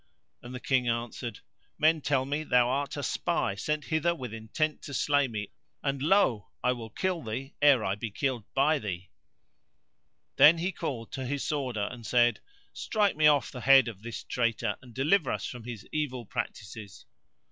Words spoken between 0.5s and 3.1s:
the King answered, "Men tell me thou art a